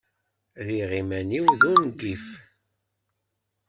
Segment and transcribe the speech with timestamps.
[0.63, 2.25] Rriɣ iman-iw d ungif.